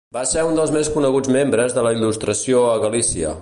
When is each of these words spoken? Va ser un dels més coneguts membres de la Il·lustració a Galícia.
Va 0.15 0.21
ser 0.29 0.43
un 0.51 0.55
dels 0.59 0.71
més 0.75 0.89
coneguts 0.95 1.31
membres 1.35 1.77
de 1.77 1.83
la 1.89 1.93
Il·lustració 1.99 2.65
a 2.71 2.73
Galícia. 2.87 3.29